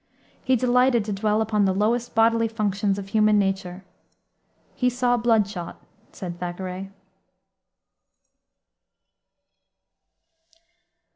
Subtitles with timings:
[0.43, 3.83] He delighted to dwell upon the lowest bodily functions of human nature.
[4.73, 5.79] "He saw bloodshot,"
[6.11, 6.89] said Thackeray.